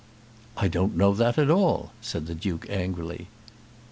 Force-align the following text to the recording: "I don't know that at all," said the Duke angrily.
"I 0.57 0.67
don't 0.67 0.97
know 0.97 1.13
that 1.13 1.37
at 1.37 1.51
all," 1.51 1.91
said 2.01 2.25
the 2.25 2.33
Duke 2.33 2.65
angrily. 2.71 3.27